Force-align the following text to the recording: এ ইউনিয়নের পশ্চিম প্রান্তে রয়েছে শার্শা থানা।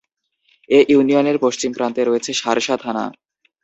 এ 0.69 0.79
ইউনিয়নের 0.91 1.37
পশ্চিম 1.39 1.71
প্রান্তে 1.77 2.01
রয়েছে 2.03 2.31
শার্শা 2.33 2.75
থানা। 2.83 3.05